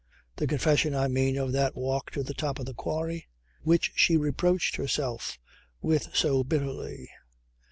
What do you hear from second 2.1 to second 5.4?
to the top of the quarry which she reproached herself